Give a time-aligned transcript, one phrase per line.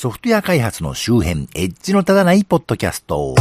[0.00, 3.34] ソフトウェア開発の周辺、エッジの立たないポッドキャスト。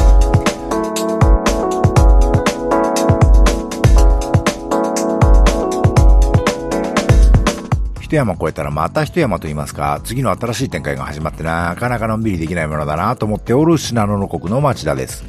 [8.02, 15.24] 一山越えたらまた一山と言いますか、次の新しい展開が始まってなかなかのんびりできないものだなと思っておる信濃の国の町田です。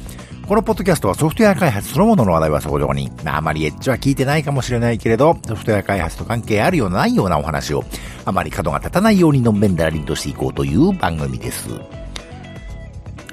[0.47, 7.85] このポッドキャストはソフトウェア開発そのものの話題はそこそこに、まあ、あまりエッジは聞いてないかもしれないけれど、ソフトウェア開発と関係あるようなないようなお話を、
[8.29, 11.67] あまり角が立たないようにのんべんだらりんとしていこうという番組です。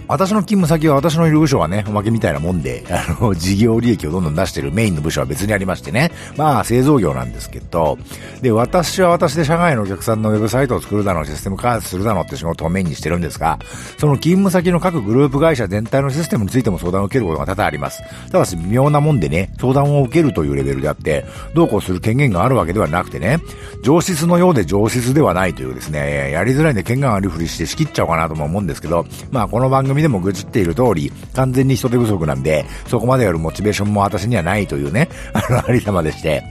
[0.09, 6.13] 私の勤務先は私のいる部署はね、おまけみたいなもんで、 あの、事業利益をどんどん出してるメインの部署は別にありましてね。
[6.37, 7.99] まあ、製造業なんですけど、
[8.41, 13.59] で、私は私で社外のお客さんのウェブサイトを作るだの、システム開発するだのって仕事をメインにしてるんですが、
[13.99, 18.03] その勤務先の各グループ会社全体のシステムについても相談を受けることが多々あります。
[18.31, 23.41] ただし、微妙なもんでね、相談を受けるというレベルであって、どうこうする権限があるわけではなくてね、
[23.83, 36.43] 上質のようで上質ではないというですね、やりづらいんで権限あるふりして仕切っちゃおうかなとも思うんですけど、まあ、この番組でも愚痴っている通り、完全に人手不足なんで、そこまでやるモチベーションも私にはないというね、 あの、ありさまでして。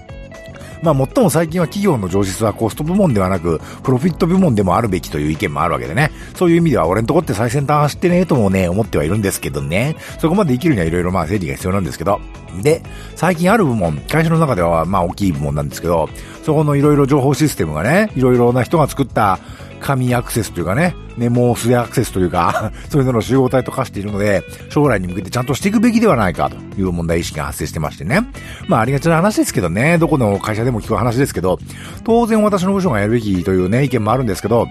[0.81, 6.11] まあ、最も最近は企業の上質はコスト部門ではなく、プロフィット部門でもあるべきという意見もあるわけでね。
[6.35, 9.95] そういう意味では俺んとこって最先端走ってねえともね、思ってはいるんですけどね。
[10.19, 12.21] そこまで生きるには色々まあ整理が必要なんですけど。
[12.61, 12.83] で、
[13.15, 16.09] 最近ある部門、会社の中ではまあ大きい部門なんですけど、
[16.43, 19.39] そこのいろいろ情報システムがね、いろいろな人が作った
[19.79, 28.21] 紙アクセスというかね、メモスアクセスというか そういうのの集合体と化しているので、将来に向けてちゃんとしていくべきではないかという問題意識が発生してましてね。
[28.67, 31.59] まあありがちな話ですけどね、どこの会社でも聞く話ですけど、
[32.03, 34.67] 当然私の部署がやるべきというね、意見もあるんですけど、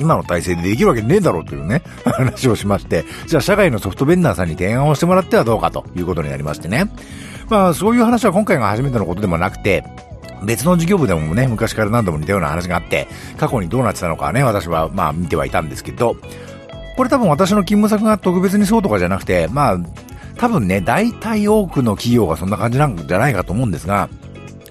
[0.00, 6.90] 今の体制でできるわけねえだろうというね、 話をしまして、じゃあ社外のソフトベンダーさんに提案をしてもらってはどうかということになりましてね。
[7.48, 9.84] まあそういう話は今回が初めてのことでもなくて、
[10.44, 16.16] 別の事業部でもね、昔から何度も似たような話があって、過去にどうなってたのかね、私はまあ見てはいたんですけど、
[16.96, 19.78] これ多分私の勤務先が特別にそうとかじゃなくて、まあ、
[20.36, 24.08] 多分ね、大体多くの企業がそんな感じなんじゃないかと思うんですが、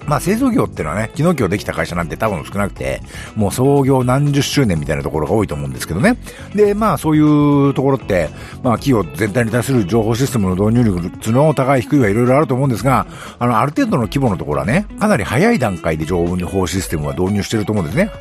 [0.07, 3.01] まあ製造業っていうのはね、昨日今日できた会社なんて多分少なくて、
[3.35, 6.17] もう創業何十周年みたいなところが多いと思うんですけどね。
[6.55, 8.29] で、まあそういうところって、
[8.63, 13.05] まあ企業全体に対する情報システムの導入力の高い低いはいろいろあると思うんですが、
[13.37, 18.11] あの、ある程度の規模のところはね、かなり早い段階で情報システムは導入してると思うんですね。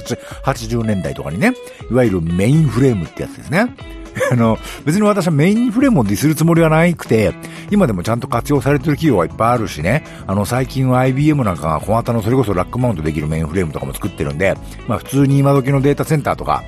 [0.44, 1.54] 80年代とかにね、
[1.90, 3.74] いわゆるメインフレームってやつですね。
[4.32, 7.34] あの、別に私はメインフレームをディスるつもりはないくて、
[7.70, 14.56] 今でもちゃんと活用されてる企業はいっぱいあるしね、あの、最近は IBM なんかが小型のそれこそラックマウントできるメインフレームとかも作ってるんで、
[14.88, 16.62] まあ普通に今時のデータセンターとか、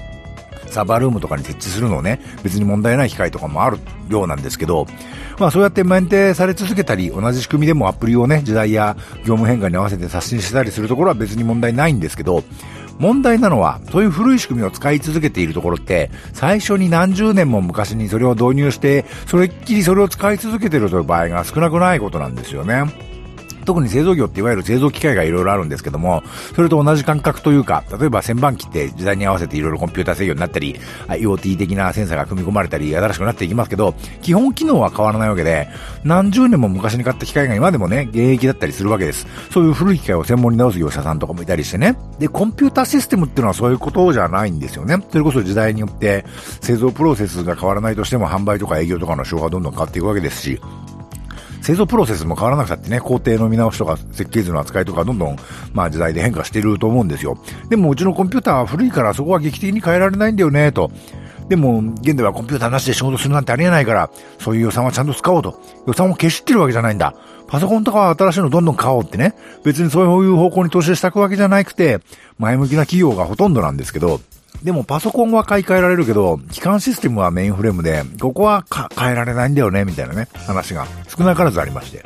[0.72, 4.86] サーバールームとかに設置するのをね、別に問題ない機械とかもあるようなんですけど、
[5.38, 12.42] まあそうやってメンテされ続けたり、同じ仕組みでもアプリをね、時代や業務変化に合わせて刷新したりするところは別に問題ないんですけど、
[12.98, 22.84] 問題なのは、そういう古い仕組みを使い続けているところって、最初に何十年も昔にそれを導入して、それっきりそれを使い続けているという場合が少なくないことなんですよね。
[23.68, 26.22] 特に製造業っていわゆる製造機械がいろいろあるんですけども、
[26.56, 35.68] それと同じ感覚というか、例えば旋盤機って時代に合わせていろいろコンピューター制御になったり、IoT 的なセンサーが組み込まれたり、新しくなっていきますけど、基本機能は変わらないわけで、
[36.02, 39.26] 何十年も昔に買った機械が今でもね、現役だったりするわけです。
[39.52, 41.94] そういう古い機械を専門に直す業者さんとかもいたりしてね。
[42.18, 44.96] で、コンピューターシステムっていうのはそういうことじゃないんですよね。
[45.10, 46.24] それこそ時代によって
[46.62, 50.58] 製造プロセスが変わらないとしても販売とか営業とかの手法がどんどん変わっていくわけですし、
[51.68, 55.36] 製造プロセスも変わらなくたってね、工程の見直しとか設計図の扱いとかどんどん、
[55.74, 57.36] まあ時代で変化していると思うんですよ。
[57.68, 60.90] でもうちのコンピューターは古いからそこは劇的に変えられないんだよね、と。
[61.50, 64.08] でも、現在はコンピューターなしで仕事するなんてありえないから、
[64.38, 65.60] そういう予算はちゃんと使おうと。
[65.86, 67.14] 予算を消しってるわけじゃないんだ。
[67.48, 69.34] パソコンとかは新しいのどんどん買おうってね。
[69.62, 72.00] 別にそういう方向に投資したくわけじゃなくて、
[72.38, 74.20] 前向きな企業がほとんどなんですけど、
[74.62, 82.02] でもパソコンは買い替えられるけど、機関システムはメインフレームで、ここは変えられないんだよね、みたいなね、話が少なからずありまして。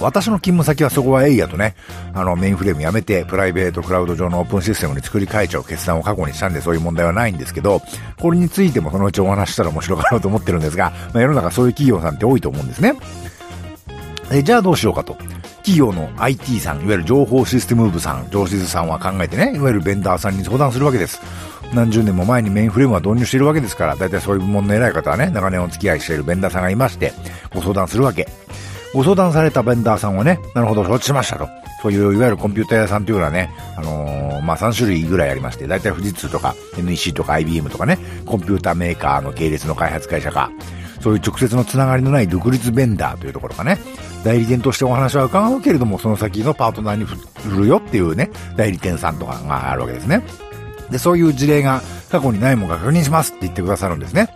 [0.00, 1.74] 私の勤務先はそこはエイヤとね、
[2.12, 7.80] あのメインフレームやめて、プライベートクラウド上のオープンシステムに作り変えちゃう決断を過去にしたんでそういう問題はないんですけど、
[8.20, 12.94] これについてもそのうちお話したら面白かろうと思ってるんですが、まあ、世の中そういう企業さんって多いと思うんですね。
[14.32, 15.16] え、じゃあどうしようかと。
[15.66, 21.20] 企業の IT さん、いわゆる情報システム部さん、上質さんは考えてね、いわゆるベンダーさんに相談するわけです。
[21.74, 27.12] 何十年も前にメインフレームは導入しているわけですから、だいたいそういう部門の偉い方はね、長年お付き合いしているベンダーさんがいまして、
[27.54, 28.28] ご相談するわけ。
[28.94, 31.48] ご相談されたベンダーさんはね、なるほど、承知しましたと。
[31.82, 40.50] そういう、いわゆるコンピューター屋さんというのはね、あのー、まあ、3種類ぐらいありまして、だいたい富士通とか NEC とか IBM とかね、コンピューターメーカーの系列の開発会社か、
[41.00, 43.78] そういう直接のつながりのない独立ベンダーというところがね、
[44.24, 50.24] 代理店としてお話は伺うけれども、その先のパートナーに振るよっていうね、代理店さんとかがあるわけですね。
[50.90, 54.28] で、そういう事例が過去にないものが確認しますって言ってくださるんですね。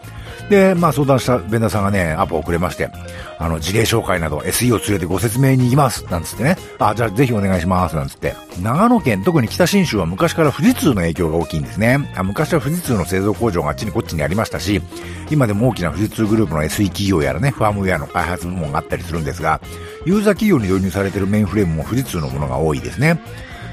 [0.50, 2.90] で、まあ相談したベンダーさんがね、アポをくれまして、
[3.38, 6.56] あの、事例紹介など SE を連れてご説明に行きます、なんつってね。
[6.80, 8.34] あ、じゃあぜひお願いします、なんつって。
[8.60, 12.10] 長野県、特に北新州は昔から富士通の影響が大きいんですね。
[12.16, 14.82] あ昔は富士通の製造工場があっちにこっちにありましたし、
[15.30, 19.60] 今でも大きな富士通グループの SE 企業やらね、ファームウェアの開発部門があったりするんですが、
[20.04, 23.20] ユーザー企業に導入されているメインフレームも富士通のものが多いですね。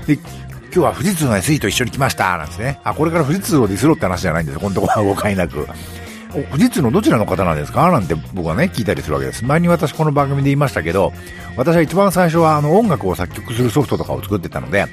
[0.06, 0.20] で、
[0.74, 2.80] 今日は富士通の SE と一緒に来ました、なんですね。
[2.84, 4.60] あ、これから富士通をディスろって話じゃないんですよ。
[4.62, 5.68] このとこは誤解なく。
[6.52, 7.90] 富士通のどちらの方なんですか？
[7.90, 9.44] なんて僕はね、聞いたりするわけです。
[9.46, 11.14] 前に私この番組で言いましたけど、
[11.56, 14.86] 私は一番最初はあの音楽を作曲するソフトとかを作ってたので、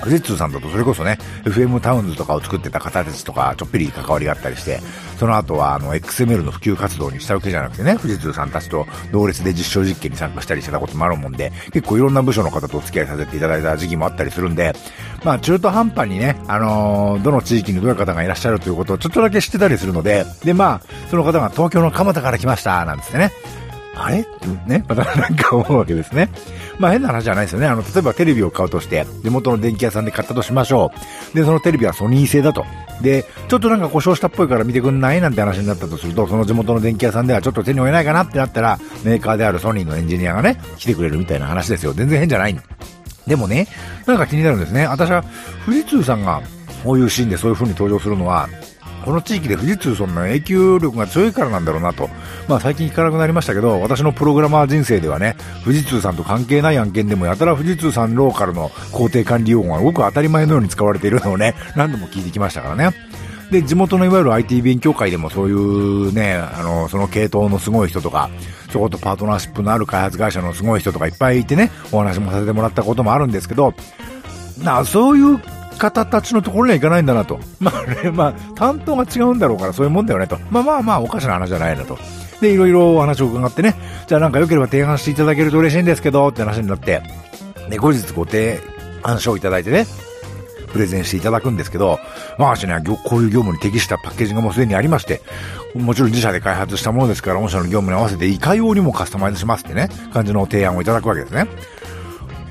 [0.00, 4.80] 富士通さんだとそれこそね、FM タウンズとかを作ってた方たちとか、ちょっぴり関わりがあったりして、
[5.18, 14.74] その後はあの XML の普及活動にしたわけじゃなくてね、富士通さんたちと同列で実証実験に参加したりしてたこともあるもんで、結構いろんな部署の方とお付き合いさせていただいた時期もあったりするんで、
[15.24, 23.32] まあ中途半端にね、あのー、どの地域にどういう方がいらっしゃるということをちょっとだけ知ってたりするので、でまあ、その方が東京の蒲田から来ました、なんつってね、
[23.98, 24.20] あれ？
[24.20, 26.28] ってね、またなんか思うわけですね。
[26.78, 27.66] まあ変な話じゃないですよね。
[27.66, 30.92] あの、例えばテレビを買うとして、地元の電気屋さんで買ったとしましょ
[31.32, 31.36] う。
[31.36, 32.66] で、そのテレビはソニー製だと。
[33.00, 35.20] で、ちょっとなんか故障したっぽいから見てくんない？
[35.20, 41.92] なんて話になったとすると、その地元の電気屋さんではちょっと手に負えないかなってなったら、メーカーであるソニーのエンジニアがね、来てくれるみたいな話ですよ。
[41.94, 42.56] 全然変じゃない。
[43.26, 43.66] でもね、
[44.06, 44.86] なんか気になるんですね。
[44.86, 45.24] 私は、
[45.64, 46.42] 富士通さんが、
[46.84, 48.48] こういうシーンでそういう風に登場するのは、
[49.06, 52.10] この地域で富士通そんな影響力が強いからなんだろうなと。
[52.48, 62.90] まあ最近聞かなくなりましたけど、私のプログラマー人生ではね、富士通さんと関係ない案件でもやたら富士通さんローカルの工程管理用語がごく当たり前のように使われているのをね、何度も聞いてきましたからね。
[63.52, 68.28] で、地元のいわゆる IT 勉強会でもそういうね、あの、その系統のすごい人とか、
[68.72, 73.72] そことパートナーシップのある開発会社のすごい人とかいっぱいいてね、お話もさせてもらったこともあるんですけど、
[74.64, 75.40] な、そういう
[75.76, 77.38] 方たちのところには行かないんだなと。
[77.60, 80.38] まあね、まあ、担当が違うんだろうからそういうもんだよねと。
[80.50, 81.98] まあまあまあ、おかしな話じゃないなと。
[82.40, 83.74] で、いろいろお話を伺ってね、
[84.06, 87.02] じゃあなんか良ければ提案していただけると嬉しいんですけど、って話になって、
[87.70, 88.60] で、後日ご提
[89.02, 89.86] 案書をいただいてね、
[90.76, 91.98] プレゼンしていただくんですけど、
[92.38, 95.22] まあ、しね、こういう業務に適したパッケージがもうすでにありまして、
[95.74, 101.46] もちろん自社で開発したものですから、御社の業務に合わせていかようにもカスタマイズしますってね、感じの提案をいただくわけですね。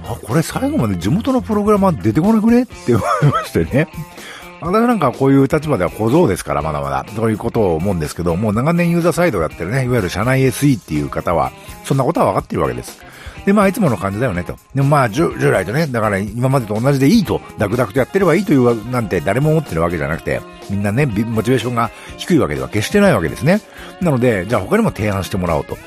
[0.07, 2.63] あ、これ最後まで地元のプログラマー出てこなくね？
[2.63, 3.87] って思いましてね。
[4.61, 7.05] 私なんかこういう立場では小僧ですから、まだまだ。
[7.15, 11.51] そういうことを思うんですけど、もう長年ユーザーサイドをやってるね、いわゆる社内 SE っていう方は、
[11.83, 13.03] そんなことは分かってるわけです。
[13.45, 14.57] で、まあ、いつもの感じだよね、と。
[14.73, 23.61] でもまあ、従来とね、だから今までと同じでいいと、ダクダクとやってればいいという、なんて誰も思ってるわけじゃなくて、みんなね、モチベーションが低いわけでは決してないわけですね。
[24.01, 25.77] なので、じゃあ他にも提案してもらおうと。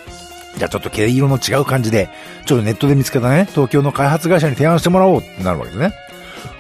[0.59, 2.09] じゃあちょっと毛色の違う感じで、
[2.45, 5.93] ちょっとネットで見つけたね、東京の開発会社に提案してもらおうってなるわけですね。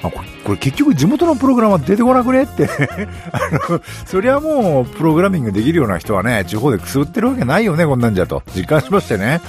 [0.02, 2.68] あこれこれ結局地元のプログラマー出てこなくねって
[3.32, 9.40] あの、そりゃもうプログラミングできるような人はね、地方でくすぶってるわけないよね、こんなんじゃと実感しましてね。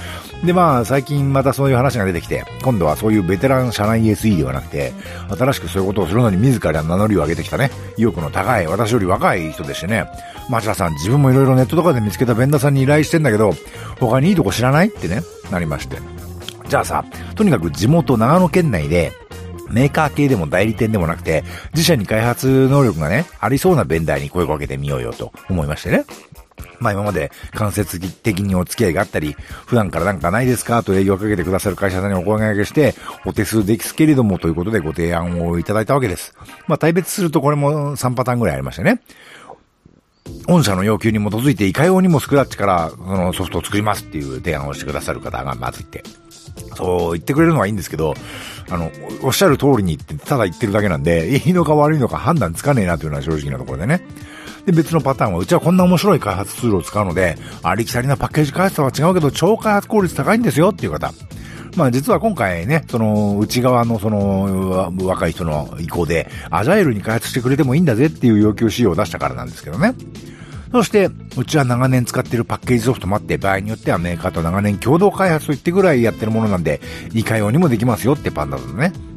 [0.44, 4.92] でまあ最近またそういう話が出てきて、今度はそういうベテラン社内 SE ではなくて、
[5.38, 10.06] 新しくそういうことをするのに自ら名乗りを上げてきたね、意欲の高い、私より若い人でしてね、
[10.48, 13.54] 町田さん自分もいろいろネットとかで見つけたベンダーさんに依頼してんだけど、
[14.00, 15.98] 他にいいとこ知らないってね、なりまして。
[16.68, 17.04] じゃあさ、
[17.34, 19.12] とにかく地元長野県内で、
[19.70, 26.04] メーカー系でも代理店でもなくて、自社に開発能力がね、ありそうなベンダーに声をかけてみようよと思いましてね。
[26.78, 29.36] まあ今まで間接的にお付き合いがあったり、
[29.66, 30.82] 普段からなんかないですか？
[30.82, 32.94] と営業をかけてくださる会社さんにお声掛けして、
[33.26, 36.34] お手数できすけれどもということでご提案をいただいたわけです。
[36.66, 39.02] まあ対別するとこれも3パターンぐらいありましてね。
[40.46, 46.02] 御社の要求に基づいていかようにもスクラッチからそのソフトを作りますっていう提案をしてくださる方がまずいて。
[46.76, 48.14] そう言ってくれるのはいいんですけど、
[48.70, 48.90] あの、
[49.22, 54.02] おっしゃる通りに言って、ただ言ってるだけなんで、 いいのか悪いのか判断つかねえなというのは正直なところでね。
[54.66, 61.12] で、別のパターンは、うちはこんな面白い開発ツールを使うので、ありきたりなパッケージ開発とは違うけど、超開発効率高いんですよっていう方。
[61.76, 69.94] まあ実は今回ね、その内側のその若い人の意向で、アジャイルに開発してくれてもいいんだぜっていう要求仕様を出したからなんですけどね。
[70.72, 76.80] そして、うちは長年使っているパッケージソフトもあって、場合によってはメーカーと長年共同開発といってぐらいやってるものなんで、
[77.12, 79.09] いかようにもできますよってパンダだね。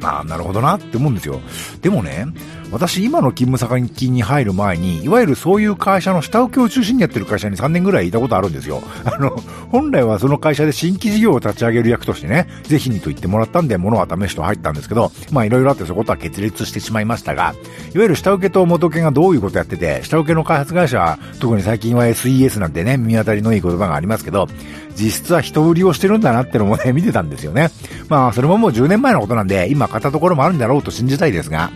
[0.00, 1.40] まあ、なるほどなって思うんですよ。
[1.82, 2.26] でもね、
[2.70, 8.82] 私今の勤務先に入る前に、いわゆるそういう会社の下請けを中心にやってる会社に3年ぐらいいたことあるんですよ。
[9.04, 9.30] あの、
[9.70, 17.54] 本来はその会社で新規事業を立ち上げる役としてね、ぜひにと言ってもらったんで、物は試しと入ったんですけど、まあいろいろあってそことは決裂してしまいましたが、
[17.94, 24.46] いわゆる下請けと元請けがどういうことやってて、下請けの開発会社は、特に最近は SES なんてね、見当たりのいい言葉がありますけど、
[24.94, 27.70] 実質は人売りをしてるんだなってのもね、見てたんですよね。
[28.08, 31.70] まあ、それももう10年前のことなんで、今買ったところもあるんだろうと信じたいですが、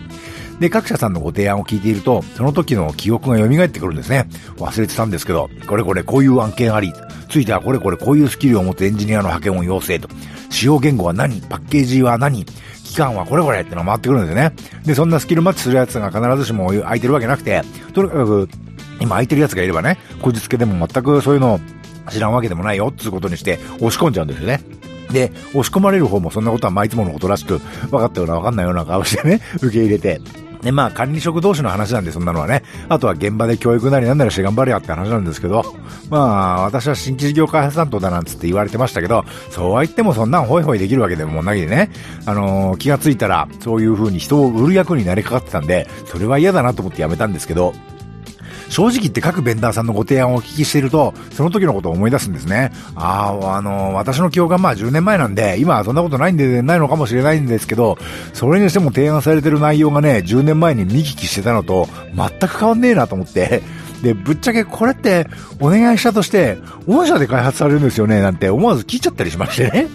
[0.59, 4.29] で、各社さんのご提案を聞いていると、その時の記憶が蘇ってくるんですね。
[4.57, 6.93] 忘れてたんですけど、これこれこういう案件あり、
[7.27, 10.07] ついてはこれこれこういうスキルを持つエンジニアの派遣を要請と、
[10.51, 11.41] 使用言語は何？
[11.41, 12.45] パッケージは何？
[12.83, 14.53] 期間はこれこれってのが回ってくるんですね。
[14.85, 18.47] で、そんなスキルマッチするやつが必ずしも空いてるわけなくて、とにかく、
[19.01, 21.59] 今空いてるやつがいればね、こじつけでも全くそういうのを
[22.11, 24.61] 知らんわけでもないよ、っていうことにして押し込んじゃうんですよね。
[25.11, 30.21] で、押し込まれる方もそんなことはまあいつものことらしく、分かったような分かんないような顔してね、 受け入れて、
[30.63, 32.63] で、まあ、管理職同士の話なんで、そんなのはね。
[32.87, 35.65] あとは現場で教育なりなんなりして頑張れやって話なんですけど、
[36.09, 41.91] まあ、私は新規事業開発担当だなんつって言われてましたけど、そうは言ってもそんなんホイホイできるわけでもないでね、
[42.25, 47.73] あのー、気がついたら、そういう風に人を売る役になりかかってたんで、それは嫌だなと思ってやめたんですけど、
[48.73, 52.71] 正直言って各ベンダーさんのご提案をお聞きしていると、その時のことを思い出すんですね。
[52.95, 57.99] ああ、あの、私の記憶がまあ10年前なんで、今はそんなことないんで、ないのかもしれないんですけど、
[58.33, 63.61] それにしても提案されてる内容がね、10年前に見聞きしてたのと、全く変わんねえなと思って、
[64.01, 65.27] で、ぶっちゃけこれって
[65.59, 69.87] お願いしたとして、御社で開発されるんですよね、なんて思わず聞いちゃったりしましてね。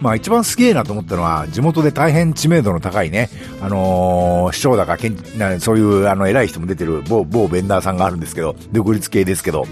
[0.00, 5.16] まあ一番すげえなと思ったのは、地元で大変知名度の高いね、あのー、市長だか、けん
[5.60, 9.66] そういうあの偉い人も出てる某、某ベンダーさんがあるんですけど、独立系ですけど、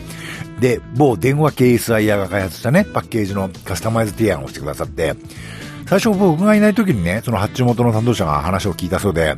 [0.60, 5.14] で、某電話系 SIR が開発したね、パッケージのカスタマイズ提案をしてくださって、
[5.86, 9.36] 最初僕がいない時にね、その発注元の担当者が話を聞いたそうで、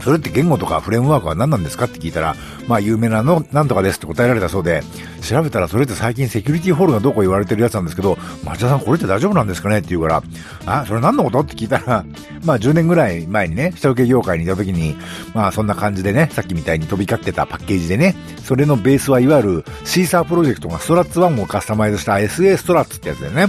[0.00, 2.34] それって言語とかフレームワークは何なんですかって聞いたら、
[2.66, 4.82] まあ有名なの、なんとかですって答えられたそうで、
[5.22, 10.22] 調べたらそれって最近セキュリティホールがどこ言われてるやつなんですけど、町田さんこれって大丈夫なんですかねって言うから、
[10.66, 12.04] あ、それ何のことって聞いたら、
[12.44, 14.96] まあ10年ぐらい前にね、下請け業界にいた時に、
[15.34, 23.46] まあそんな感じでね、さっきみたいに飛び交ってたパッケージでね、それのベースはいわゆるシーサープロジェクトがストラッツ1をカスタマイズした SA ストラッツってやつだよね。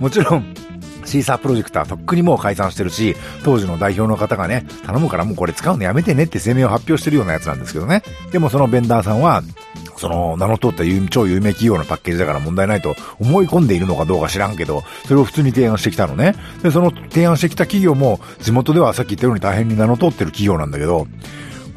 [0.00, 0.54] もちろん、
[1.12, 3.14] シーサープロジェクトはとっくにもう解散してるし、
[3.44, 8.02] 当時の代表の方がね、頼むからもうこれ使うのやめてねって声明を発表してるようなやつなんですけどね。
[8.30, 9.42] でもそのベンダーさんは、
[9.98, 16.34] その名の通った超有名企業のパッケージだから問題ないと思い込んでいるのかどうか知らんけど、それを普通に提案してきたのね。
[16.62, 21.06] で、その提案してきた企業も地元ではさっき言ったように大変に名の通ってる企業なんだけど、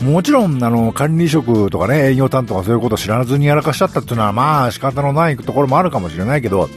[0.02, 6.70] もちろん、あの、管理職とかね、営業担当がそういうことを知らずにやらかしちゃったっていうのは、まあ仕方のないところもあるかもしれないけど、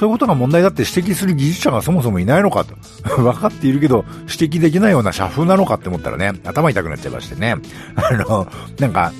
[0.00, 2.74] そういうことが問題だって指摘する技術者がそもそもいないのかと。
[3.20, 7.56] 分かっているけど、指摘できないような社風なのかって思ったらね、頭痛くなっちゃいましてね。
[7.96, 9.12] あの、なんか、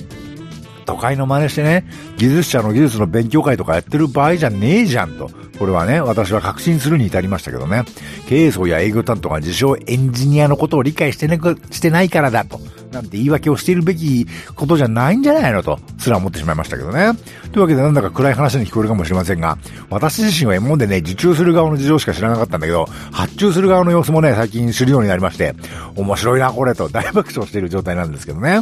[0.87, 1.85] 都会の真似してね、
[2.17, 5.29] 技術者の技術の勉強会とかやってる場合じゃねえじゃんと。
[5.59, 7.83] これはね、私は確信するに至りましたけどね。
[8.27, 12.59] 経営層や営業担当が自称エンジニアのことを理解してね、してないからだと。
[12.91, 17.11] なんて言い訳をしているべきことじゃないんじゃないのと、すら思ってしまいましたけどね。
[17.51, 19.57] というわけでなんだか暗い話に聞こえるかもしれませんが、
[19.89, 25.55] 私自身は今までね、受注する側の事情しか知らなかったんだけど、発注する側の様子もね、最近知るようになりまして、
[25.95, 28.61] 面白いな、これと大爆笑している状態なんですけどね。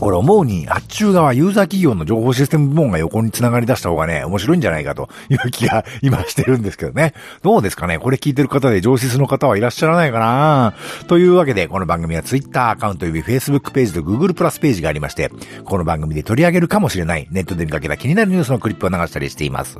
[0.00, 7.14] 俺思うに、発注側ユーザー企業の情報システム部門が横に繋がり出した方がね、面白いんじゃないかという気が今してるんですけどね。
[7.42, 7.98] どうですかね？
[7.98, 10.74] これ聞いてる方で上司の方はいらっしゃらないかな？
[11.06, 15.30] というわけで、この番組は Twitter アカウント及び Facebook ページと Google プラスページがありまして、
[15.64, 19.78] この番組で取り上げるかもしれないネットで見かけた気になるニュースのクリップを流したりしています。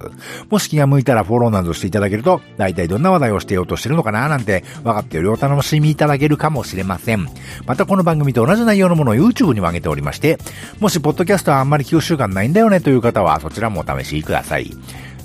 [0.49, 7.29] もし気が向いたらフォローなどしていただけると、大体どんな話題をしてようとしてるのかななんて分かってよりお楽しみいただけるかもしれません。
[7.67, 10.39] またこの番組と同じ内容のものを YouTube にも上げておりますまして、
[10.79, 14.71] もし、ポッドキャストはあんまり聞く習慣ないんだよねという方は、そちらもお試しください。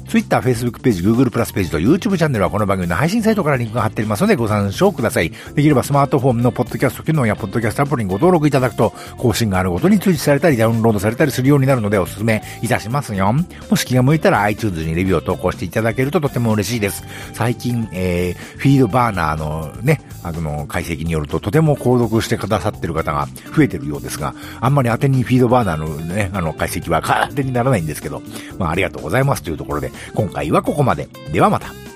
[0.10, 5.30] Twitter、Facebook ページ、Google プラスページと YouTube チャンネルはこの番組の配信サイトからリンクが貼ってありますのでご参照ください。
[5.54, 13.32] できればスマートフォンのポッドキャスト機能やポッドキャストアプリにご登録いただくと、更新があるごとに通知されたりダウンロードされたりするようになるのでお勧めいたしますよ。
[13.70, 17.04] もし気が向いたら iTunes にレビューを投稿していただけるととても嬉しいです。
[17.34, 28.24] 最近、えー、フィードバーナーのね、あの、解析によるととても購読してくださってる方が増えてるようですが、あんまり当てにフィードバーナーのね、あの、解析は当てにならないんですけど、
[28.58, 31.08] まあありがとうございますというところで、今回はここまで。
[31.32, 31.89] ではまた。